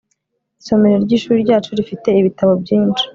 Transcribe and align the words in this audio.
isomero 0.61 0.95
ryishuri 1.05 1.39
ryacu 1.45 1.69
rifite 1.79 2.09
ibitabo 2.19 2.53
byinshi 2.63 3.05